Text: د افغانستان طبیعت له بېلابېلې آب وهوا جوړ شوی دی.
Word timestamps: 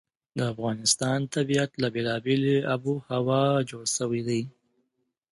د 0.37 0.39
افغانستان 0.53 1.19
طبیعت 1.35 1.71
له 1.81 1.87
بېلابېلې 1.95 2.55
آب 2.73 2.81
وهوا 2.89 3.43
جوړ 3.69 3.85
شوی 3.97 4.21
دی. 4.27 4.41